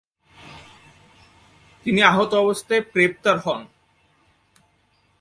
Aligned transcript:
তিনি 1.85 2.01
আহত 2.01 2.31
অবস্থায় 2.33 2.83
প্রেপ্তার 2.93 3.37
হন। 3.39 3.61